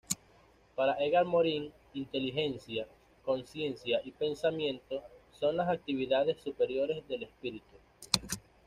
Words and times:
Para 0.73 0.97
Edgar 0.97 1.25
Morin, 1.25 1.71
inteligencia, 1.93 2.87
consciencia 3.23 4.01
y 4.03 4.09
pensamiento 4.09 5.03
son 5.39 5.55
las 5.57 5.69
actividades 5.69 6.41
superiores 6.41 7.07
del 7.07 7.21
espíritu. 7.21 7.75